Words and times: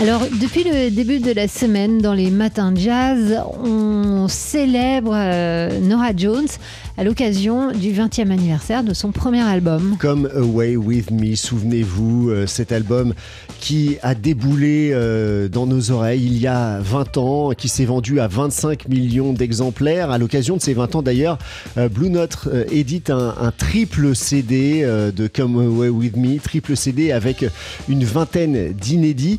Alors, 0.00 0.22
depuis 0.40 0.64
le 0.64 0.90
début 0.90 1.20
de 1.20 1.30
la 1.30 1.46
semaine, 1.46 1.98
dans 1.98 2.14
les 2.14 2.30
matins 2.30 2.72
jazz, 2.74 3.40
on 3.62 4.26
célèbre 4.26 5.12
euh, 5.14 5.78
Nora 5.80 6.10
Jones 6.16 6.48
à 6.96 7.04
l'occasion 7.04 7.72
du 7.72 7.92
20e 7.92 8.30
anniversaire 8.30 8.82
de 8.82 8.94
son 8.94 9.12
premier 9.12 9.42
album. 9.42 9.96
Come 10.00 10.28
Away 10.34 10.76
With 10.76 11.10
Me, 11.10 11.36
souvenez-vous, 11.36 12.30
euh, 12.30 12.46
cet 12.46 12.72
album 12.72 13.14
qui 13.60 13.96
a 14.02 14.14
déboulé 14.14 14.90
euh, 14.92 15.48
dans 15.48 15.66
nos 15.66 15.92
oreilles 15.92 16.26
il 16.26 16.38
y 16.38 16.48
a 16.48 16.80
20 16.80 17.16
ans, 17.18 17.50
qui 17.52 17.68
s'est 17.68 17.84
vendu 17.84 18.18
à 18.18 18.26
25 18.26 18.88
millions 18.88 19.32
d'exemplaires. 19.32 20.10
À 20.10 20.18
l'occasion 20.18 20.56
de 20.56 20.62
ces 20.62 20.74
20 20.74 20.96
ans 20.96 21.02
d'ailleurs, 21.02 21.38
Blue 21.76 22.10
Note 22.10 22.48
édite 22.70 23.10
un, 23.10 23.52
triple 23.56 24.14
CD 24.14 24.82
de 24.84 25.26
Come 25.28 25.60
Away 25.60 25.88
With 25.88 26.16
Me, 26.16 26.38
triple 26.38 26.76
CD 26.76 27.12
avec 27.12 27.44
une 27.88 28.04
vingtaine 28.04 28.72
d'inédits. 28.72 29.38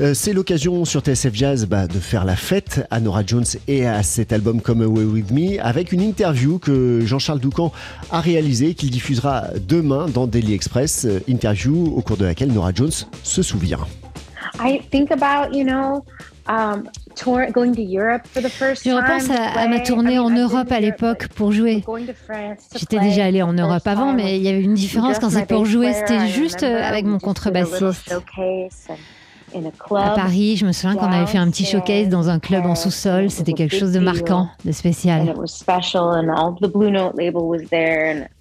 Euh, 0.00 0.12
c'est 0.12 0.32
l'occasion 0.32 0.84
sur 0.84 1.00
TSF 1.02 1.34
Jazz 1.34 1.66
bah, 1.66 1.86
de 1.86 1.98
faire 2.00 2.24
la 2.24 2.34
fête 2.34 2.86
à 2.90 3.00
Nora 3.00 3.22
Jones 3.24 3.44
et 3.68 3.86
à 3.86 4.02
cet 4.02 4.32
album 4.32 4.60
Come 4.60 4.82
Away 4.82 5.04
With 5.04 5.30
Me 5.30 5.64
avec 5.64 5.92
une 5.92 6.00
interview 6.00 6.58
que 6.58 7.00
Jean-Charles 7.04 7.38
Doucan 7.38 7.70
a 8.10 8.20
réalisée 8.20 8.74
qu'il 8.74 8.90
diffusera 8.90 9.44
demain 9.68 10.06
dans 10.08 10.26
Daily 10.26 10.54
Express. 10.54 11.04
Euh, 11.04 11.20
interview 11.28 11.94
au 11.96 12.02
cours 12.02 12.16
de 12.16 12.24
laquelle 12.24 12.52
Nora 12.52 12.72
Jones 12.74 12.90
se 13.22 13.42
souvient. 13.42 13.86
I 14.58 14.80
think 14.90 15.10
about, 15.10 15.56
you 15.56 15.64
know, 15.64 16.04
um, 16.48 16.84
je 17.16 17.30
repense 18.90 19.30
à, 19.30 19.68
ma 19.68 19.80
tournée 19.80 20.18
en 20.18 20.30
Europe 20.30 20.70
à 20.72 20.80
l'époque 20.80 21.28
pour 21.28 21.52
jouer. 21.52 21.84
J'étais 22.76 22.98
déjà 22.98 23.26
allée 23.26 23.42
en 23.42 23.52
Europe 23.52 23.86
avant, 23.86 24.12
mais 24.12 24.36
il 24.36 24.42
y 24.42 24.48
avait 24.48 24.60
une 24.60 24.74
différence 24.74 25.20
quand 25.20 25.30
c'est 25.30 25.46
pour 25.46 25.64
jouer. 25.64 25.92
C'était 25.92 26.28
juste 26.28 26.64
avec 26.64 27.04
mon 27.04 27.18
contrebassiste. 27.20 28.12
À 29.96 30.10
Paris, 30.10 30.56
je 30.56 30.66
me 30.66 30.72
souviens 30.72 30.96
qu'on 30.96 31.10
avait 31.10 31.26
fait 31.26 31.38
un 31.38 31.48
petit 31.50 31.64
showcase 31.64 32.08
dans 32.08 32.28
un 32.28 32.38
club 32.38 32.66
en 32.66 32.74
sous-sol. 32.74 33.30
C'était 33.30 33.52
quelque 33.52 33.76
chose 33.76 33.92
de 33.92 34.00
marquant, 34.00 34.48
de 34.64 34.72
spécial. 34.72 35.34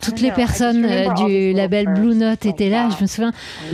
Toutes 0.01 0.21
les 0.21 0.31
personnes 0.31 0.85
euh, 0.85 1.13
du 1.13 1.53
label 1.53 1.93
Blue 1.93 2.15
Note 2.15 2.45
étaient 2.45 2.69
là. 2.69 2.89
Je 2.97 3.01
me 3.01 3.07
souviens 3.07 3.31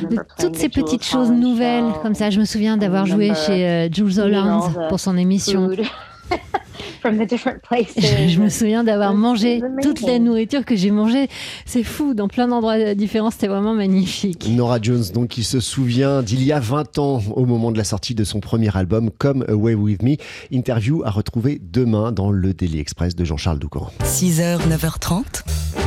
de 0.09 0.18
toutes 0.40 0.56
ces 0.56 0.70
petites 0.70 1.04
choses 1.04 1.31
nouvelles. 1.31 1.86
Comme 2.02 2.16
ça, 2.16 2.30
je 2.30 2.40
me 2.40 2.46
souviens 2.46 2.78
d'avoir 2.78 3.06
joué 3.06 3.34
chez 3.46 3.68
euh, 3.68 3.90
Jules 3.92 4.20
Holland 4.20 4.64
pour 4.90 5.00
son 5.00 5.18
émission. 5.18 5.70
Je 7.05 8.39
me 8.39 8.49
souviens 8.49 8.83
d'avoir 8.83 9.13
mangé 9.13 9.61
toute 9.81 10.02
la 10.02 10.19
nourriture 10.19 10.66
que 10.66 10.75
j'ai 10.75 10.91
mangée. 10.91 11.27
C'est 11.66 11.83
fou, 11.83 12.13
dans 12.13 12.27
plein 12.27 12.47
d'endroits 12.47 12.94
différents, 12.94 13.31
c'était 13.31 13.47
vraiment 13.47 13.73
magnifique. 13.73 14.47
Nora 14.50 14.80
Jones, 14.81 15.05
donc, 15.13 15.30
qui 15.30 15.44
se 15.44 15.59
souvient 15.59 16.22
d'il 16.22 16.44
y 16.44 16.52
a 16.52 16.59
20 16.59 16.97
ans, 17.00 17.22
au 17.35 17.45
moment 17.45 17.72
de 17.72 17.77
la 17.77 17.83
sortie 17.83 18.16
de 18.16 18.23
son 18.23 18.39
premier 18.39 18.75
album, 18.75 19.11
Come 19.17 19.45
Away 19.47 19.75
With 19.75 20.03
Me. 20.03 20.16
Interview 20.52 21.03
à 21.05 21.09
retrouver 21.09 21.61
demain 21.61 22.11
dans 22.11 22.31
le 22.31 22.53
Daily 22.53 22.80
Express 22.80 23.16
de 23.16 23.23
Jean-Charles 23.23 23.59
Doucan. 23.59 23.91
6h, 24.03 24.59
9h30, 24.67 25.44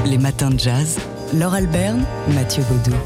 les 0.06 0.18
matins 0.18 0.50
de 0.50 0.58
jazz. 0.58 0.98
Laure 1.34 1.54
Alberne, 1.54 2.04
Mathieu 2.34 2.62
Baudou. 2.68 2.96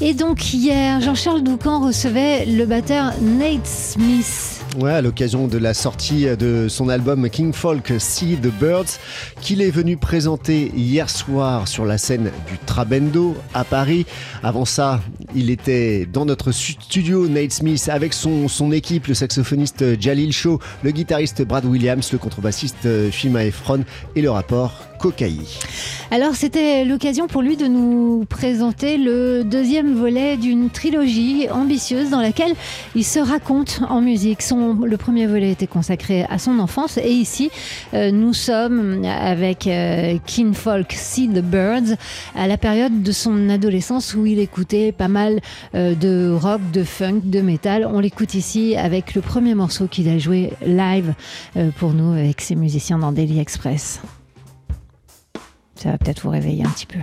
Et 0.00 0.14
donc, 0.14 0.54
hier, 0.54 1.00
Jean-Charles 1.02 1.42
Doucan 1.42 1.84
recevait 1.84 2.46
le 2.46 2.64
batteur 2.64 3.12
Nate 3.20 3.66
Smith. 3.66 4.62
Ouais, 4.78 4.92
à 4.92 5.02
l'occasion 5.02 5.48
de 5.48 5.58
la 5.58 5.74
sortie 5.74 6.24
de 6.36 6.68
son 6.68 6.88
album 6.88 7.28
King 7.28 7.52
Folk 7.52 7.92
See 7.98 8.36
the 8.36 8.50
Birds, 8.58 8.98
qu'il 9.42 9.60
est 9.60 9.70
venu 9.70 9.98
présenter 9.98 10.72
hier 10.74 11.10
soir 11.10 11.68
sur 11.68 11.84
la 11.84 11.98
scène 11.98 12.30
du 12.48 12.56
Trabendo 12.64 13.36
à 13.52 13.64
Paris. 13.64 14.06
Avant 14.42 14.64
ça, 14.64 15.00
il 15.34 15.50
était 15.50 16.06
dans 16.06 16.24
notre 16.24 16.52
studio 16.52 17.28
Nate 17.28 17.52
Smith 17.52 17.90
avec 17.92 18.14
son, 18.14 18.48
son 18.48 18.72
équipe, 18.72 19.08
le 19.08 19.14
saxophoniste 19.14 20.00
Jalil 20.00 20.32
Shaw, 20.32 20.58
le 20.82 20.90
guitariste 20.90 21.42
Brad 21.42 21.66
Williams, 21.66 22.12
le 22.12 22.18
contrebassiste 22.18 23.10
Shima 23.10 23.44
Efron 23.44 23.84
et 24.16 24.22
le 24.22 24.30
rapport 24.30 24.87
Alors 26.10 26.34
c'était 26.34 26.84
l'occasion 26.84 27.26
pour 27.26 27.42
lui 27.42 27.56
de 27.56 27.66
nous 27.66 28.24
présenter 28.28 28.96
le 28.96 29.44
deuxième 29.44 29.94
volet 29.94 30.36
d'une 30.36 30.70
trilogie 30.70 31.48
ambitieuse 31.50 32.10
dans 32.10 32.20
laquelle 32.20 32.54
il 32.94 33.04
se 33.04 33.18
raconte 33.18 33.80
en 33.88 34.00
musique. 34.00 34.42
Son, 34.42 34.74
le 34.74 34.96
premier 34.96 35.26
volet 35.26 35.52
était 35.52 35.66
consacré 35.66 36.24
à 36.28 36.38
son 36.38 36.58
enfance 36.58 36.98
et 36.98 37.10
ici 37.10 37.50
euh, 37.94 38.10
nous 38.10 38.32
sommes 38.32 39.04
avec 39.04 39.66
euh, 39.66 40.18
King 40.26 40.54
Folk 40.54 40.92
See 40.92 41.28
the 41.28 41.42
Birds 41.42 41.96
à 42.34 42.46
la 42.46 42.56
période 42.56 43.02
de 43.02 43.12
son 43.12 43.48
adolescence 43.48 44.14
où 44.14 44.26
il 44.26 44.38
écoutait 44.38 44.92
pas 44.92 45.08
mal 45.08 45.40
euh, 45.74 45.94
de 45.94 46.32
rock, 46.32 46.60
de 46.72 46.82
funk, 46.84 47.20
de 47.24 47.40
métal. 47.40 47.86
On 47.90 48.00
l'écoute 48.00 48.34
ici 48.34 48.76
avec 48.76 49.14
le 49.14 49.20
premier 49.20 49.54
morceau 49.54 49.86
qu'il 49.86 50.08
a 50.08 50.18
joué 50.18 50.52
live 50.66 51.14
pour 51.76 51.92
nous 51.92 52.12
avec 52.12 52.40
ses 52.40 52.56
musiciens 52.56 52.98
dans 52.98 53.12
Daily 53.12 53.38
Express. 53.38 54.00
Ça 55.78 55.92
va 55.92 55.98
peut-être 55.98 56.22
vous 56.22 56.30
réveiller 56.30 56.64
un 56.64 56.70
petit 56.70 56.86
peu. 56.86 56.98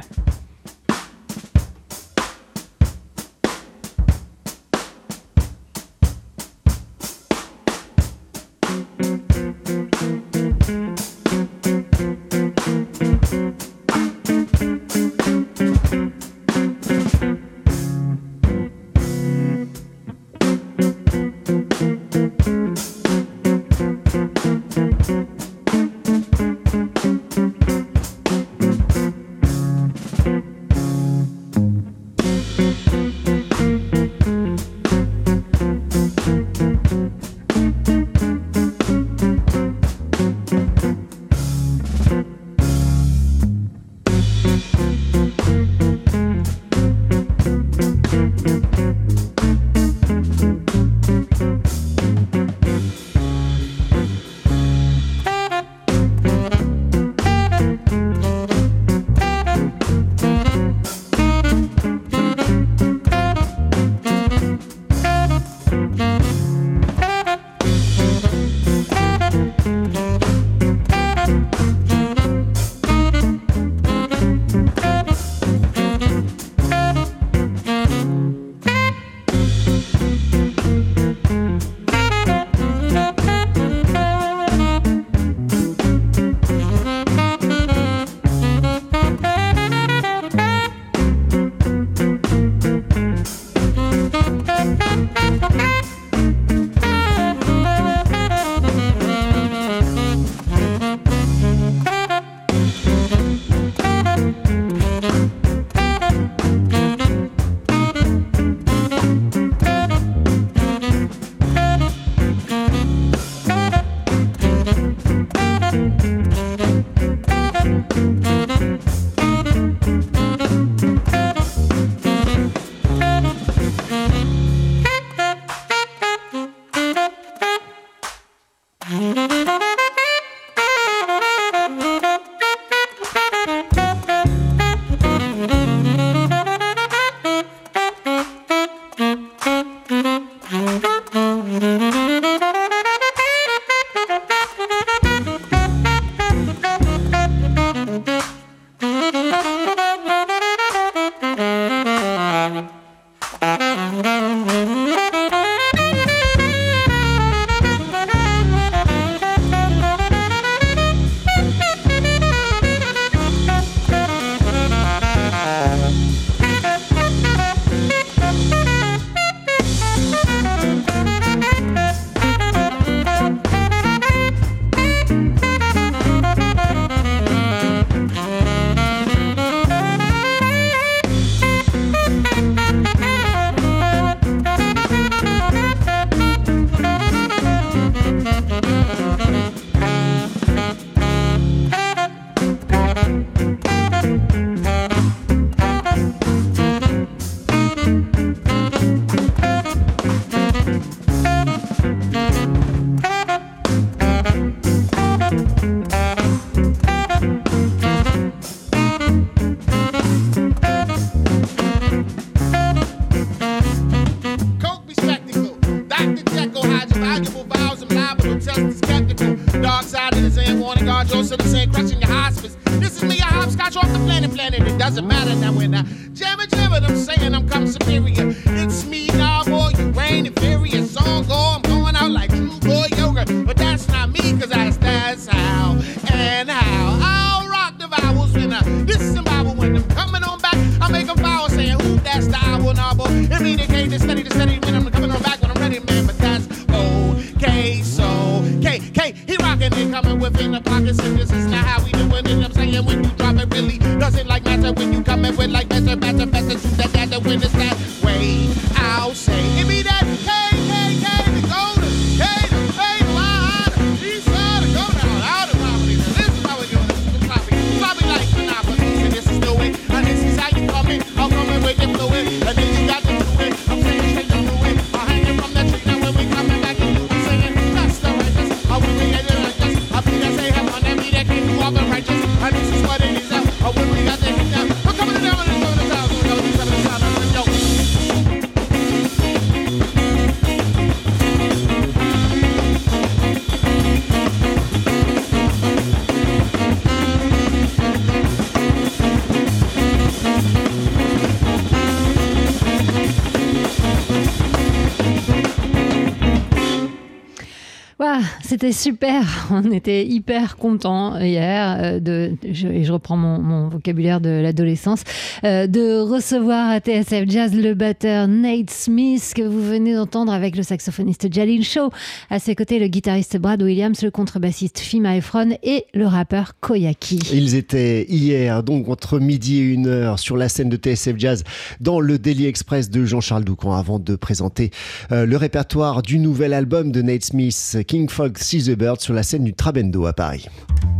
C'était 308.56 308.72
super. 308.72 309.48
On 309.52 309.70
était 309.70 310.06
hyper 310.06 310.56
contents 310.56 311.20
hier 311.20 311.78
euh, 311.78 312.30
et 312.46 312.86
je 312.86 312.94
reprends 312.94 313.18
mon, 313.18 313.68
vocabulaire 313.68 314.22
de 314.22 314.30
l'adolescence, 314.30 315.04
euh, 315.44 315.68
de 315.68 316.00
recevoir 316.00 316.70
à 316.70 316.80
TSF 316.80 317.26
Jazz 317.28 317.54
le 317.54 317.74
batteur 317.74 318.30
Nate 318.30 318.70
Smith 318.70 319.34
que 319.36 319.42
vous 319.42 319.62
venez 319.62 319.94
d'entendre 319.94 320.32
avec 320.32 320.56
le 320.56 320.64
saxophoniste 320.64 321.34
Jalil 321.34 321.66
Shaw. 321.66 321.90
À 322.30 322.40
ses 322.40 322.56
côtés, 322.56 322.80
le 322.80 322.88
guitariste 322.88 323.36
Brad 323.38 323.62
Williams, 323.62 324.02
le 324.02 324.10
contrebassiste 324.10 324.80
Fima 324.80 325.18
Efron 325.18 325.58
et 325.62 325.86
le 325.94 326.08
rappeur 326.08 326.54
Koyaki. 326.62 327.20
Ils 327.34 327.56
étaient 327.56 328.06
hier, 328.08 328.64
donc 328.64 328.88
entre 328.88 329.20
midi 329.20 329.58
et 329.58 329.64
une 329.64 329.88
heure, 329.88 330.18
sur 330.18 330.38
la 330.38 330.48
scène 330.48 330.70
de 330.70 330.78
TSF 330.78 331.16
Jazz 331.18 331.44
dans 331.82 332.00
le 332.00 332.18
Daily 332.18 332.46
Express 332.46 332.90
de 332.90 333.04
Jean-Charles 333.04 333.44
Doucan 333.44 333.74
avant 333.74 334.00
de 334.00 334.16
présenter 334.16 334.72
euh, 335.12 335.26
le 335.26 335.36
répertoire 335.36 336.02
du 336.02 336.20
nouvel 336.20 336.54
album 336.54 336.94
de 336.94 337.02
Nate 337.02 337.26
Smith, 337.26 337.80
King 337.86 338.08
Fog 338.08 338.38
See 338.46 338.62
the 338.62 338.78
Bird, 338.78 339.02
sur 339.02 339.16
la 339.16 339.24
scène 339.24 339.44
du 339.44 339.56
Trabendo 339.56 340.06
à 340.06 340.14
Paris. 340.14 340.46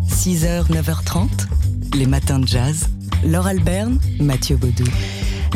6h, 0.10 0.68
9h30, 0.68 1.30
les 1.96 2.08
matins 2.08 2.40
de 2.40 2.48
jazz. 2.48 2.90
Laure 3.24 3.46
Alberne, 3.46 4.00
Mathieu 4.20 4.58
Baudou. 4.58 4.84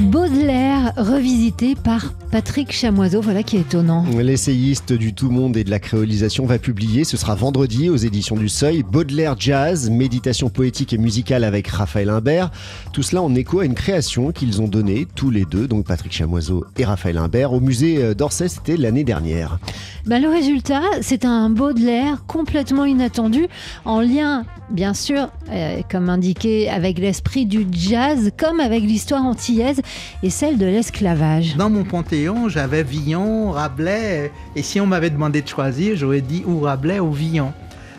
Baudelaire 0.02 0.94
revisité 0.96 1.76
par 1.76 2.14
Patrick 2.32 2.72
Chamoiseau, 2.72 3.22
voilà 3.22 3.44
qui 3.44 3.58
est 3.58 3.62
étonnant. 3.62 4.06
L'essayiste 4.18 4.94
du 4.94 5.14
tout 5.14 5.30
monde 5.30 5.58
et 5.58 5.64
de 5.64 5.70
la 5.70 5.80
créolisation 5.80 6.46
va 6.46 6.58
publier, 6.60 7.04
ce 7.04 7.18
sera 7.18 7.36
vendredi 7.36 7.90
aux 7.90 7.98
éditions 7.98 8.36
du 8.36 8.50
Seuil, 8.50 8.84
Baudelaire 8.84 9.36
Jazz, 9.38 9.90
méditation 9.90 10.50
poétique 10.50 10.94
et 10.94 10.98
musicale 10.98 11.44
avec 11.44 11.68
Raphaël 11.68 12.10
Imbert. 12.10 12.52
Tout 12.94 13.04
cela 13.04 13.22
en 13.22 13.34
écho 13.36 13.60
à 13.60 13.66
une 13.66 13.74
création 13.74 14.32
qu'ils 14.32 14.62
ont 14.62 14.68
donnée 14.68 15.08
tous 15.16 15.32
les 15.32 15.46
deux, 15.46 15.68
donc 15.68 15.86
Patrick 15.86 16.14
Chamoiseau 16.14 16.66
et 16.78 16.86
Raphaël 16.86 17.18
Imbert, 17.18 17.52
au 17.52 17.60
musée 17.60 18.16
d'Orsay, 18.16 18.48
c'était 18.48 18.78
l'année 18.78 19.04
dernière. 19.04 19.60
Ben, 20.06 20.22
le 20.22 20.30
résultat, 20.30 20.84
c'est 21.02 21.26
un 21.26 21.50
Baudelaire 21.50 22.24
complètement 22.26 22.86
inattendu, 22.86 23.48
en 23.86 24.00
lien, 24.02 24.46
bien 24.72 24.94
sûr, 24.94 25.30
euh, 25.52 25.82
comme 25.92 26.10
indiqué, 26.10 26.70
avec 26.70 27.00
l'esprit 27.00 27.46
du 27.46 27.68
jazz, 27.72 28.32
comme 28.38 28.60
avec 28.60 28.84
l'histoire 28.84 29.24
antillaise 29.24 29.82
et 30.24 30.30
celle 30.30 30.58
de 30.58 30.66
l'esclavage. 30.66 31.56
Dans 31.56 31.70
mon 31.70 31.84
panthéon, 31.84 32.50
j'avais 32.50 32.84
Villon, 32.84 33.52
Rabelais, 33.52 34.32
et 34.56 34.64
si 34.64 34.80
on 34.80 34.88
m'avait 34.88 35.10
demandé 35.10 35.42
de 35.42 35.48
choisir, 35.48 35.96
j'aurais 35.96 36.22
dit 36.22 36.44
ou 36.46 36.62
Rabelais 36.62 37.00
ou 37.00 37.12
Villon. 37.12 37.54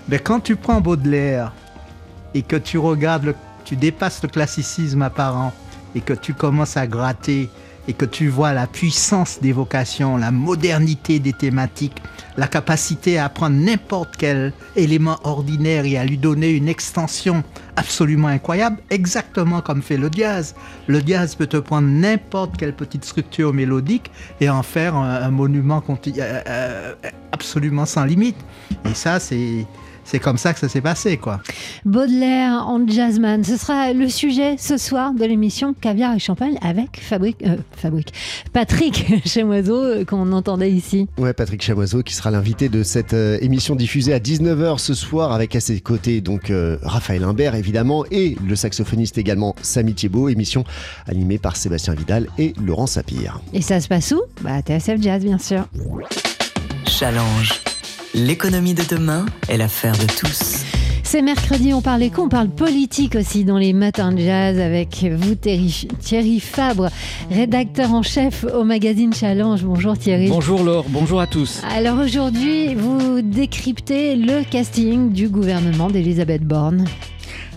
Mais 0.08 0.18
quand 0.18 0.40
tu 0.40 0.56
prends 0.56 0.80
Baudelaire 0.80 1.52
et 2.34 2.42
que 2.42 2.56
tu 2.56 2.78
regardes, 2.78 3.34
tu 3.64 3.76
dépasses 3.76 4.22
le 4.22 4.28
classicisme 4.28 5.02
apparent 5.02 5.52
et 5.94 6.00
que 6.00 6.12
tu 6.12 6.34
commences 6.34 6.76
à 6.76 6.86
gratter 6.86 7.48
et 7.88 7.92
que 7.92 8.04
tu 8.04 8.28
vois 8.28 8.52
la 8.52 8.66
puissance 8.66 9.38
des 9.40 9.52
vocations, 9.52 10.16
la 10.16 10.30
modernité 10.30 11.18
des 11.18 11.32
thématiques, 11.32 12.02
la 12.40 12.48
capacité 12.48 13.18
à 13.18 13.28
prendre 13.28 13.56
n'importe 13.56 14.16
quel 14.16 14.54
élément 14.74 15.18
ordinaire 15.24 15.84
et 15.84 15.98
à 15.98 16.06
lui 16.06 16.16
donner 16.16 16.48
une 16.52 16.68
extension 16.68 17.44
absolument 17.76 18.28
incroyable, 18.28 18.78
exactement 18.88 19.60
comme 19.60 19.82
fait 19.82 19.98
le 19.98 20.08
jazz. 20.10 20.54
Le 20.86 21.02
jazz 21.04 21.34
peut 21.34 21.46
te 21.46 21.58
prendre 21.58 21.88
n'importe 21.88 22.56
quelle 22.56 22.72
petite 22.72 23.04
structure 23.04 23.52
mélodique 23.52 24.10
et 24.40 24.48
en 24.48 24.62
faire 24.62 24.96
un, 24.96 25.16
un 25.16 25.30
monument 25.30 25.84
euh, 25.86 26.40
euh, 26.46 26.94
absolument 27.30 27.84
sans 27.84 28.06
limite. 28.06 28.38
Et 28.86 28.94
ça, 28.94 29.20
c'est 29.20 29.66
c'est 30.10 30.18
comme 30.18 30.38
ça 30.38 30.52
que 30.52 30.58
ça 30.58 30.68
s'est 30.68 30.80
passé, 30.80 31.18
quoi. 31.18 31.40
Baudelaire 31.84 32.66
en 32.66 32.84
jazzman, 32.84 33.44
ce 33.44 33.56
sera 33.56 33.92
le 33.92 34.08
sujet 34.08 34.56
ce 34.58 34.76
soir 34.76 35.14
de 35.14 35.24
l'émission 35.24 35.72
Caviar 35.72 36.16
et 36.16 36.18
Champagne 36.18 36.58
avec 36.62 37.00
Fabrique, 37.00 37.44
euh, 37.46 37.56
Fabrique, 37.76 38.12
Patrick 38.52 39.06
Chamoiseau 39.24 39.84
euh, 39.84 40.04
qu'on 40.04 40.32
entendait 40.32 40.72
ici. 40.72 41.06
Ouais, 41.16 41.32
Patrick 41.32 41.62
Chamoiseau 41.62 42.02
qui 42.02 42.14
sera 42.14 42.32
l'invité 42.32 42.68
de 42.68 42.82
cette 42.82 43.14
euh, 43.14 43.38
émission 43.40 43.76
diffusée 43.76 44.12
à 44.12 44.18
19h 44.18 44.78
ce 44.78 44.94
soir 44.94 45.30
avec 45.30 45.54
à 45.54 45.60
ses 45.60 45.80
côtés 45.80 46.20
donc 46.20 46.50
euh, 46.50 46.78
Raphaël 46.82 47.22
Imbert 47.22 47.54
évidemment 47.54 48.04
et 48.10 48.36
le 48.44 48.56
saxophoniste 48.56 49.16
également 49.16 49.54
Samy 49.62 49.94
Thiebaud, 49.94 50.28
émission 50.28 50.64
animée 51.06 51.38
par 51.38 51.54
Sébastien 51.54 51.94
Vidal 51.94 52.26
et 52.36 52.52
Laurent 52.60 52.88
Sapir. 52.88 53.40
Et 53.52 53.62
ça 53.62 53.80
se 53.80 53.86
passe 53.86 54.10
où? 54.10 54.20
Bah 54.40 54.60
TSF 54.60 55.00
Jazz 55.00 55.22
bien 55.22 55.38
sûr. 55.38 55.68
Challenge. 56.86 57.79
L'économie 58.14 58.74
de 58.74 58.82
demain 58.82 59.24
est 59.48 59.56
l'affaire 59.56 59.96
de 59.96 60.04
tous. 60.04 60.64
C'est 61.04 61.22
mercredi, 61.22 61.72
on 61.72 61.80
parle 61.80 62.02
éco, 62.02 62.22
on 62.22 62.28
parle 62.28 62.48
politique 62.48 63.14
aussi 63.14 63.44
dans 63.44 63.56
les 63.56 63.72
matins 63.72 64.10
de 64.10 64.18
jazz 64.18 64.58
avec 64.58 65.04
vous 65.04 65.36
Thierry, 65.36 65.86
Thierry 66.00 66.40
Fabre, 66.40 66.88
rédacteur 67.30 67.94
en 67.94 68.02
chef 68.02 68.44
au 68.52 68.64
magazine 68.64 69.14
Challenge. 69.14 69.62
Bonjour 69.62 69.96
Thierry. 69.96 70.28
Bonjour 70.28 70.64
Laure, 70.64 70.86
bonjour 70.88 71.20
à 71.20 71.28
tous. 71.28 71.62
Alors 71.72 71.98
aujourd'hui, 71.98 72.74
vous 72.74 73.22
décryptez 73.22 74.16
le 74.16 74.42
casting 74.42 75.12
du 75.12 75.28
gouvernement 75.28 75.88
d'Elisabeth 75.88 76.42
Borne. 76.42 76.86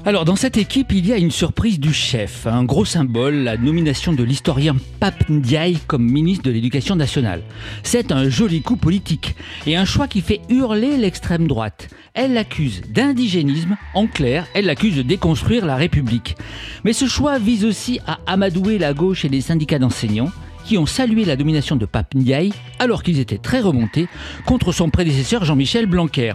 Alors 0.05 0.25
dans 0.25 0.35
cette 0.35 0.57
équipe, 0.57 0.91
il 0.91 1.07
y 1.07 1.13
a 1.13 1.17
une 1.17 1.31
surprise 1.31 1.79
du 1.79 1.93
chef, 1.93 2.45
un 2.45 2.65
gros 2.65 2.83
symbole, 2.83 3.35
la 3.35 3.55
nomination 3.55 4.11
de 4.11 4.21
l'historien 4.21 4.75
Pape 4.99 5.29
Ndiaye 5.29 5.77
comme 5.87 6.03
ministre 6.03 6.43
de 6.43 6.51
l'Éducation 6.51 6.97
nationale. 6.97 7.41
C'est 7.83 8.11
un 8.11 8.27
joli 8.27 8.61
coup 8.61 8.75
politique 8.75 9.33
et 9.65 9.77
un 9.77 9.85
choix 9.85 10.09
qui 10.09 10.19
fait 10.19 10.41
hurler 10.49 10.97
l'extrême 10.97 11.47
droite. 11.47 11.87
Elle 12.13 12.33
l'accuse 12.33 12.81
d'indigénisme, 12.89 13.77
en 13.93 14.07
clair, 14.07 14.45
elle 14.53 14.65
l'accuse 14.65 14.97
de 14.97 15.03
déconstruire 15.03 15.65
la 15.65 15.77
République. 15.77 16.35
Mais 16.83 16.91
ce 16.91 17.07
choix 17.07 17.39
vise 17.39 17.63
aussi 17.63 18.01
à 18.05 18.19
amadouer 18.27 18.79
la 18.79 18.93
gauche 18.93 19.23
et 19.23 19.29
les 19.29 19.39
syndicats 19.39 19.79
d'enseignants 19.79 20.31
qui 20.65 20.77
ont 20.77 20.85
salué 20.85 21.25
la 21.25 21.35
domination 21.35 21.75
de 21.75 21.85
Pape 21.85 22.15
Ndiaye 22.15 22.53
alors 22.79 23.03
qu'ils 23.03 23.19
étaient 23.19 23.37
très 23.37 23.59
remontés 23.59 24.07
contre 24.45 24.71
son 24.71 24.89
prédécesseur 24.89 25.45
Jean-Michel 25.45 25.85
Blanquer. 25.85 26.33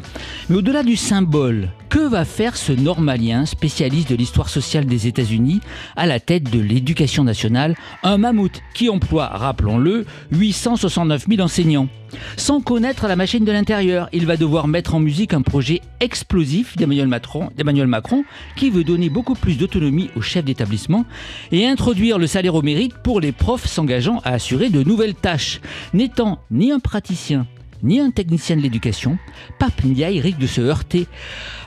Mais 0.48 0.56
au-delà 0.56 0.82
du 0.82 0.96
symbole, 0.96 1.70
que 1.88 2.06
va 2.06 2.24
faire 2.24 2.56
ce 2.56 2.72
normalien 2.72 3.46
spécialiste 3.46 4.10
de 4.10 4.16
l'histoire 4.16 4.48
sociale 4.48 4.86
des 4.86 5.06
États-Unis 5.06 5.60
à 5.96 6.06
la 6.06 6.20
tête 6.20 6.50
de 6.50 6.60
l'éducation 6.60 7.24
nationale, 7.24 7.74
un 8.02 8.18
mammouth 8.18 8.60
qui 8.74 8.88
emploie, 8.88 9.28
rappelons-le, 9.28 10.06
869 10.32 11.26
000 11.28 11.40
enseignants 11.40 11.88
sans 12.36 12.60
connaître 12.60 13.06
la 13.06 13.16
machine 13.16 13.44
de 13.44 13.52
l'intérieur, 13.52 14.08
il 14.12 14.26
va 14.26 14.36
devoir 14.36 14.66
mettre 14.68 14.94
en 14.94 15.00
musique 15.00 15.34
un 15.34 15.42
projet 15.42 15.80
explosif 16.00 16.76
d'Emmanuel 16.76 17.08
Macron, 17.08 17.50
Macron 17.86 18.24
qui 18.56 18.70
veut 18.70 18.84
donner 18.84 19.10
beaucoup 19.10 19.34
plus 19.34 19.58
d'autonomie 19.58 20.10
aux 20.16 20.22
chefs 20.22 20.44
d'établissement 20.44 21.04
et 21.52 21.66
introduire 21.66 22.18
le 22.18 22.26
salaire 22.26 22.54
au 22.54 22.62
mérite 22.62 22.94
pour 23.02 23.20
les 23.20 23.32
profs 23.32 23.66
s'engageant 23.66 24.17
à 24.24 24.32
assurer 24.32 24.70
de 24.70 24.82
nouvelles 24.82 25.14
tâches. 25.14 25.60
N'étant 25.92 26.38
ni 26.50 26.72
un 26.72 26.78
praticien 26.78 27.46
ni 27.82 28.00
un 28.00 28.10
technicien 28.10 28.56
de 28.56 28.62
l'éducation, 28.62 29.18
Pape 29.58 29.84
Ndiaye 29.84 30.20
risque 30.20 30.38
de 30.38 30.46
se 30.46 30.60
heurter 30.60 31.06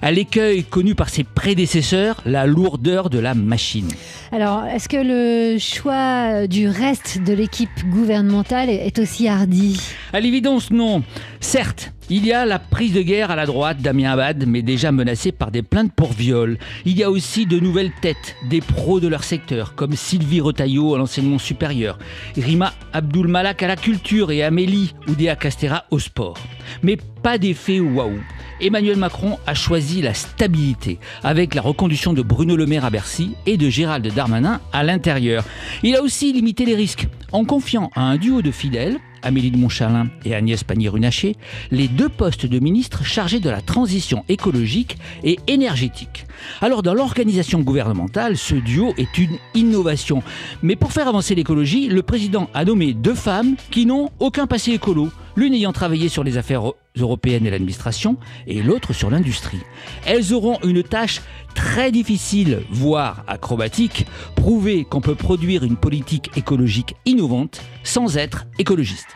à 0.01 0.11
l'écueil 0.11 0.63
connu 0.63 0.95
par 0.95 1.09
ses 1.09 1.23
prédécesseurs, 1.23 2.21
la 2.25 2.45
lourdeur 2.45 3.09
de 3.09 3.19
la 3.19 3.33
machine. 3.33 3.87
Alors, 4.31 4.65
est-ce 4.65 4.89
que 4.89 4.97
le 4.97 5.57
choix 5.59 6.47
du 6.47 6.67
reste 6.67 7.19
de 7.23 7.33
l'équipe 7.33 7.69
gouvernementale 7.89 8.69
est 8.69 8.99
aussi 8.99 9.27
hardi? 9.27 9.79
À 10.13 10.19
l'évidence, 10.19 10.71
non. 10.71 11.03
Certes, 11.39 11.93
il 12.11 12.25
y 12.25 12.33
a 12.33 12.45
la 12.45 12.59
prise 12.59 12.91
de 12.91 13.01
guerre 13.01 13.31
à 13.31 13.37
la 13.37 13.45
droite 13.45 13.77
Damien 13.79 14.11
Abad, 14.11 14.43
mais 14.45 14.61
déjà 14.61 14.91
menacé 14.91 15.31
par 15.31 15.49
des 15.49 15.61
plaintes 15.61 15.93
pour 15.93 16.11
viol. 16.11 16.57
Il 16.83 16.97
y 16.97 17.03
a 17.03 17.09
aussi 17.09 17.45
de 17.45 17.57
nouvelles 17.57 17.93
têtes, 18.01 18.35
des 18.49 18.59
pros 18.59 18.99
de 18.99 19.07
leur 19.07 19.23
secteur, 19.23 19.75
comme 19.75 19.93
Sylvie 19.95 20.41
Retailleau 20.41 20.93
à 20.93 20.97
l'enseignement 20.97 21.39
supérieur, 21.39 21.97
Rima 22.35 22.73
Abdul 22.91 23.29
Malak 23.29 23.63
à 23.63 23.67
la 23.67 23.77
culture 23.77 24.29
et 24.29 24.43
Amélie 24.43 24.93
Oudéa 25.07 25.37
Castera 25.37 25.85
au 25.89 25.99
sport. 25.99 26.37
Mais 26.83 26.97
pas 27.21 27.37
d'effet 27.37 27.79
waouh. 27.79 28.19
Emmanuel 28.59 28.97
Macron 28.97 29.37
a 29.47 29.53
choisi 29.53 30.01
la 30.01 30.13
stabilité 30.13 30.99
avec 31.23 31.55
la 31.55 31.61
reconduction 31.61 32.13
de 32.13 32.21
Bruno 32.21 32.55
Le 32.55 32.65
Maire 32.65 32.85
à 32.85 32.89
Bercy 32.89 33.35
et 33.45 33.57
de 33.57 33.69
Gérald 33.69 34.05
Darmanin 34.13 34.59
à 34.71 34.83
l'intérieur. 34.83 35.43
Il 35.83 35.95
a 35.95 36.01
aussi 36.01 36.31
limité 36.31 36.65
les 36.65 36.75
risques 36.75 37.07
en 37.31 37.43
confiant 37.43 37.89
à 37.95 38.01
un 38.01 38.17
duo 38.17 38.41
de 38.41 38.51
fidèles, 38.51 38.99
Amélie 39.23 39.51
de 39.51 39.57
Montchalin 39.57 40.09
et 40.25 40.35
Agnès 40.35 40.63
Pannier-Runacher, 40.63 41.35
les 41.69 41.87
deux 41.87 42.09
postes 42.09 42.45
de 42.45 42.59
ministres 42.59 43.03
chargés 43.03 43.39
de 43.39 43.49
la 43.49 43.61
transition 43.61 44.23
écologique 44.29 44.97
et 45.23 45.37
énergétique. 45.47 46.25
Alors 46.61 46.83
dans 46.83 46.93
l'organisation 46.93 47.59
gouvernementale, 47.59 48.37
ce 48.37 48.55
duo 48.55 48.93
est 48.97 49.17
une 49.17 49.37
innovation. 49.53 50.23
Mais 50.61 50.75
pour 50.75 50.91
faire 50.91 51.07
avancer 51.07 51.35
l'écologie, 51.35 51.87
le 51.87 52.01
président 52.01 52.49
a 52.53 52.65
nommé 52.65 52.93
deux 52.93 53.15
femmes 53.15 53.55
qui 53.69 53.85
n'ont 53.85 54.09
aucun 54.19 54.47
passé 54.47 54.71
écolo, 54.71 55.09
l'une 55.35 55.53
ayant 55.53 55.73
travaillé 55.73 56.09
sur 56.09 56.23
les 56.23 56.37
affaires 56.37 56.63
européennes 56.97 57.45
et 57.45 57.49
l'administration, 57.49 58.17
et 58.47 58.61
l'autre 58.61 58.93
sur 58.93 59.09
l'industrie. 59.09 59.61
Elles 60.05 60.33
auront 60.33 60.59
une 60.63 60.83
tâche 60.83 61.21
très 61.55 61.91
difficile, 61.91 62.61
voire 62.69 63.23
acrobatique, 63.27 64.05
prouver 64.35 64.85
qu'on 64.85 65.01
peut 65.01 65.15
produire 65.15 65.63
une 65.63 65.77
politique 65.77 66.31
écologique 66.35 66.95
innovante 67.05 67.61
sans 67.83 68.17
être 68.17 68.45
écologiste. 68.59 69.07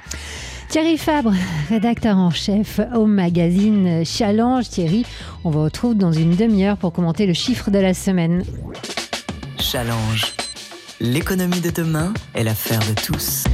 Thierry 0.69 0.97
Fabre, 0.97 1.33
rédacteur 1.69 2.17
en 2.17 2.31
chef 2.31 2.79
au 2.95 3.05
magazine 3.05 4.03
Challenge. 4.03 4.67
Thierry, 4.67 5.05
on 5.43 5.49
vous 5.49 5.63
retrouve 5.63 5.95
dans 5.95 6.11
une 6.11 6.35
demi-heure 6.35 6.77
pour 6.77 6.91
commenter 6.91 7.27
le 7.27 7.33
chiffre 7.33 7.71
de 7.71 7.79
la 7.79 7.93
semaine. 7.93 8.43
Challenge. 9.59 10.33
L'économie 10.99 11.61
de 11.61 11.69
demain 11.69 12.13
est 12.33 12.43
l'affaire 12.43 12.79
de 12.79 12.93
tous. 12.93 13.45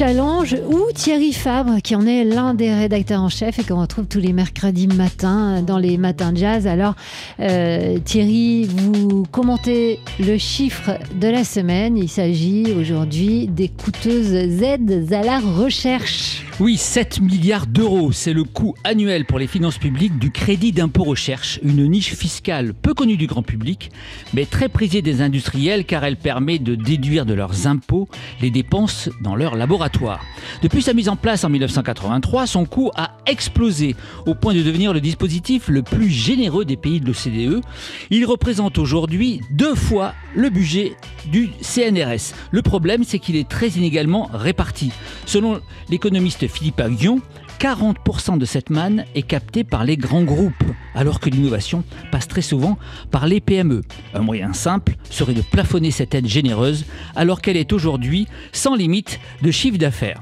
Challenge 0.00 0.56
ou 0.66 0.90
Thierry 0.94 1.34
Fabre, 1.34 1.82
qui 1.82 1.94
en 1.94 2.06
est 2.06 2.24
l'un 2.24 2.54
des 2.54 2.72
rédacteurs 2.72 3.20
en 3.20 3.28
chef 3.28 3.58
et 3.58 3.64
qu'on 3.64 3.82
retrouve 3.82 4.06
tous 4.06 4.18
les 4.18 4.32
mercredis 4.32 4.86
matins 4.86 5.60
dans 5.60 5.76
les 5.76 5.98
matins 5.98 6.32
jazz. 6.34 6.66
Alors, 6.66 6.94
euh, 7.38 7.98
Thierry, 7.98 8.64
vous 8.64 9.24
commentez 9.30 10.00
le 10.18 10.38
chiffre 10.38 10.92
de 11.20 11.28
la 11.28 11.44
semaine. 11.44 11.98
Il 11.98 12.08
s'agit 12.08 12.72
aujourd'hui 12.78 13.46
des 13.46 13.68
coûteuses 13.68 14.62
aides 14.62 15.12
à 15.12 15.22
la 15.22 15.38
recherche. 15.38 16.46
Oui, 16.60 16.76
7 16.76 17.22
milliards 17.22 17.66
d'euros, 17.66 18.12
c'est 18.12 18.34
le 18.34 18.44
coût 18.44 18.74
annuel 18.84 19.24
pour 19.24 19.38
les 19.38 19.46
finances 19.46 19.78
publiques 19.78 20.18
du 20.18 20.30
crédit 20.30 20.72
d'impôt 20.72 21.04
recherche, 21.04 21.58
une 21.62 21.86
niche 21.86 22.14
fiscale 22.14 22.74
peu 22.74 22.92
connue 22.92 23.16
du 23.16 23.26
grand 23.26 23.42
public, 23.42 23.90
mais 24.34 24.44
très 24.44 24.68
prisée 24.68 25.00
des 25.00 25.22
industriels 25.22 25.86
car 25.86 26.04
elle 26.04 26.18
permet 26.18 26.58
de 26.58 26.74
déduire 26.74 27.24
de 27.24 27.32
leurs 27.32 27.66
impôts 27.66 28.10
les 28.42 28.50
dépenses 28.50 29.08
dans 29.22 29.36
leur 29.36 29.56
laboratoire. 29.56 30.22
Depuis 30.60 30.82
sa 30.82 30.92
mise 30.92 31.08
en 31.08 31.16
place 31.16 31.44
en 31.44 31.48
1983, 31.48 32.46
son 32.46 32.66
coût 32.66 32.90
a 32.94 33.16
explosé 33.24 33.96
au 34.26 34.34
point 34.34 34.52
de 34.52 34.60
devenir 34.60 34.92
le 34.92 35.00
dispositif 35.00 35.68
le 35.68 35.80
plus 35.80 36.10
généreux 36.10 36.66
des 36.66 36.76
pays 36.76 37.00
de 37.00 37.06
l'OCDE. 37.06 37.64
Il 38.10 38.26
représente 38.26 38.76
aujourd'hui 38.76 39.40
deux 39.50 39.74
fois 39.74 40.12
le 40.34 40.50
budget 40.50 40.94
du 41.32 41.48
CNRS. 41.62 42.34
Le 42.50 42.60
problème, 42.60 43.02
c'est 43.02 43.18
qu'il 43.18 43.36
est 43.36 43.48
très 43.48 43.68
inégalement 43.68 44.28
réparti. 44.34 44.92
Selon 45.24 45.60
l'économiste 45.88 46.49
Philippe 46.50 46.80
Aguillon, 46.80 47.20
40% 47.58 48.38
de 48.38 48.44
cette 48.44 48.70
manne 48.70 49.04
est 49.14 49.22
captée 49.22 49.64
par 49.64 49.84
les 49.84 49.96
grands 49.96 50.24
groupes, 50.24 50.64
alors 50.94 51.20
que 51.20 51.30
l'innovation 51.30 51.84
passe 52.10 52.28
très 52.28 52.42
souvent 52.42 52.78
par 53.10 53.26
les 53.26 53.40
PME. 53.40 53.82
Un 54.14 54.20
moyen 54.20 54.52
simple 54.52 54.96
serait 55.10 55.34
de 55.34 55.42
plafonner 55.42 55.90
cette 55.90 56.14
aide 56.14 56.26
généreuse, 56.26 56.84
alors 57.16 57.40
qu'elle 57.40 57.56
est 57.56 57.72
aujourd'hui 57.72 58.26
sans 58.52 58.74
limite 58.74 59.20
de 59.42 59.50
chiffre 59.50 59.78
d'affaires. 59.78 60.20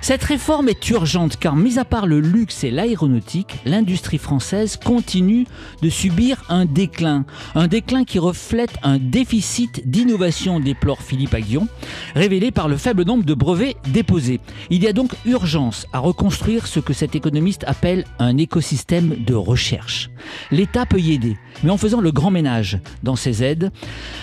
Cette 0.00 0.24
réforme 0.24 0.68
est 0.68 0.90
urgente 0.90 1.36
car, 1.36 1.56
mis 1.56 1.78
à 1.78 1.84
part 1.84 2.06
le 2.06 2.20
luxe 2.20 2.64
et 2.64 2.70
l'aéronautique, 2.70 3.58
l'industrie 3.64 4.18
française 4.18 4.76
continue 4.76 5.46
de 5.82 5.88
subir 5.88 6.42
un 6.48 6.64
déclin. 6.64 7.24
Un 7.54 7.68
déclin 7.68 8.04
qui 8.04 8.18
reflète 8.18 8.72
un 8.82 8.98
déficit 8.98 9.88
d'innovation, 9.88 10.60
déplore 10.60 11.02
Philippe 11.02 11.34
Aguillon, 11.34 11.68
révélé 12.14 12.50
par 12.50 12.68
le 12.68 12.76
faible 12.76 13.04
nombre 13.04 13.24
de 13.24 13.34
brevets 13.34 13.76
déposés. 13.88 14.40
Il 14.70 14.82
y 14.82 14.88
a 14.88 14.92
donc 14.92 15.12
urgence 15.24 15.86
à 15.92 15.98
reconstruire 15.98 16.66
ce 16.66 16.80
que 16.80 16.92
cet 16.92 17.14
économiste 17.14 17.64
appelle 17.66 18.04
un 18.18 18.36
écosystème 18.38 19.16
de 19.24 19.34
recherche. 19.34 20.09
L'État 20.50 20.86
peut 20.86 21.00
y 21.00 21.12
aider, 21.12 21.36
mais 21.62 21.70
en 21.70 21.76
faisant 21.76 22.00
le 22.00 22.12
grand 22.12 22.30
ménage 22.30 22.78
dans 23.02 23.16
ses 23.16 23.42
aides. 23.42 23.70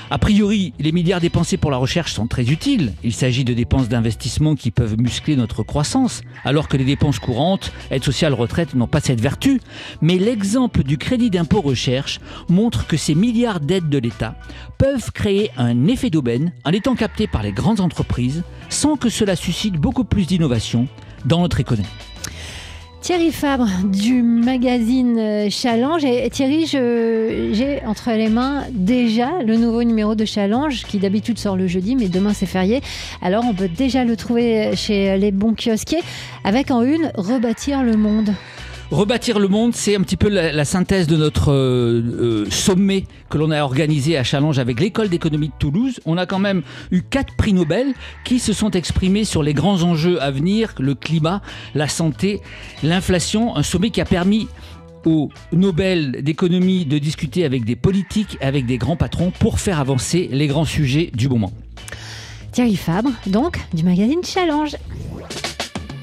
A 0.09 0.17
priori, 0.17 0.73
les 0.79 0.91
milliards 0.91 1.21
dépensés 1.21 1.57
pour 1.57 1.71
la 1.71 1.77
recherche 1.77 2.13
sont 2.13 2.27
très 2.27 2.49
utiles. 2.49 2.93
Il 3.03 3.13
s'agit 3.13 3.43
de 3.43 3.53
dépenses 3.53 3.89
d'investissement 3.89 4.55
qui 4.55 4.71
peuvent 4.71 4.97
muscler 4.97 5.35
notre 5.35 5.63
croissance, 5.63 6.21
alors 6.43 6.67
que 6.67 6.77
les 6.77 6.85
dépenses 6.85 7.19
courantes, 7.19 7.71
aide 7.91 8.03
sociale, 8.03 8.33
retraite, 8.33 8.75
n'ont 8.75 8.87
pas 8.87 9.01
cette 9.01 9.21
vertu. 9.21 9.61
Mais 10.01 10.17
l'exemple 10.17 10.83
du 10.83 10.97
crédit 10.97 11.29
d'impôt 11.29 11.61
recherche 11.61 12.19
montre 12.49 12.87
que 12.87 12.97
ces 12.97 13.15
milliards 13.15 13.59
d'aides 13.59 13.89
de 13.89 13.97
l'État 13.97 14.35
peuvent 14.77 15.11
créer 15.11 15.51
un 15.57 15.87
effet 15.87 16.09
d'aubaine 16.09 16.53
en 16.63 16.71
étant 16.71 16.95
captés 16.95 17.27
par 17.27 17.43
les 17.43 17.51
grandes 17.51 17.79
entreprises 17.79 18.43
sans 18.69 18.95
que 18.95 19.09
cela 19.09 19.35
suscite 19.35 19.75
beaucoup 19.75 20.03
plus 20.03 20.27
d'innovation 20.27 20.87
dans 21.25 21.41
notre 21.41 21.59
économie. 21.59 22.06
Thierry 23.07 23.31
Fabre 23.31 23.69
du 23.85 24.21
magazine 24.21 25.17
euh, 25.17 25.49
Challenge. 25.49 26.05
Thierry, 26.29 26.65
j'ai 26.67 27.81
entre 27.85 28.11
les 28.11 28.27
mains 28.27 28.65
déjà 28.71 29.41
le 29.45 29.55
nouveau 29.55 29.81
numéro 29.85 30.13
de 30.13 30.25
Challenge 30.25 30.83
qui 30.83 30.97
d'habitude 30.97 31.39
sort 31.39 31.55
le 31.55 31.67
jeudi, 31.67 31.95
mais 31.95 32.09
demain 32.09 32.33
c'est 32.33 32.45
férié. 32.45 32.81
Alors 33.21 33.45
on 33.45 33.53
peut 33.53 33.69
déjà 33.69 34.03
le 34.03 34.17
trouver 34.17 34.75
chez 34.75 35.17
les 35.17 35.31
bons 35.31 35.55
kiosquiers 35.55 36.03
avec 36.43 36.69
en 36.69 36.83
une 36.83 37.13
Rebâtir 37.15 37.81
le 37.81 37.95
monde. 37.95 38.33
Rebâtir 38.89 39.37
le 39.37 39.49
monde, 39.49 39.75
c'est 39.75 39.97
un 39.97 40.01
petit 40.01 40.15
peu 40.15 40.29
la, 40.29 40.53
la 40.53 40.63
synthèse 40.63 41.07
de 41.07 41.17
notre 41.17 41.51
euh, 41.51 42.45
euh, 42.45 42.49
sommet 42.49 43.03
que 43.29 43.37
l'on 43.37 43.51
a 43.51 43.61
organisé 43.61 44.17
à 44.17 44.23
Challenge 44.23 44.57
avec 44.59 44.79
l'école 44.79 45.09
d'économie 45.09 45.49
de 45.49 45.53
Toulouse. 45.59 45.99
On 46.05 46.17
a 46.17 46.25
quand 46.25 46.39
même 46.39 46.61
eu 46.91 47.01
quatre 47.01 47.35
prix 47.35 47.51
Nobel 47.51 47.93
qui 48.23 48.39
se 48.39 48.53
sont 48.53 48.71
exprimés 48.71 49.25
sur 49.25 49.43
les 49.43 49.53
grands 49.53 49.83
enjeux 49.83 50.21
à 50.21 50.31
venir, 50.31 50.73
le 50.79 50.95
climat, 50.95 51.41
la 51.75 51.89
santé, 51.89 52.39
l'inflation. 52.81 53.57
Un 53.57 53.63
sommet 53.63 53.89
qui 53.89 53.99
a 53.99 54.05
permis 54.05 54.47
au 55.05 55.31
Nobel 55.51 56.23
d'économie 56.23 56.85
de 56.85 56.97
discuter 56.97 57.43
avec 57.43 57.65
des 57.65 57.75
politiques, 57.75 58.37
avec 58.39 58.65
des 58.65 58.77
grands 58.77 58.95
patrons 58.95 59.31
pour 59.31 59.59
faire 59.59 59.81
avancer 59.81 60.29
les 60.31 60.47
grands 60.47 60.65
sujets 60.65 61.11
du 61.13 61.27
moment. 61.27 61.51
Thierry 62.53 62.77
Fabre, 62.77 63.11
donc, 63.25 63.59
du 63.73 63.83
magazine 63.83 64.23
Challenge. 64.23 64.77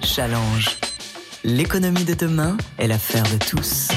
Challenge. 0.02 0.76
L'économie 1.46 2.04
de 2.04 2.14
demain 2.14 2.56
est 2.78 2.86
l'affaire 2.86 3.24
de 3.24 3.36
tous. 3.36 3.88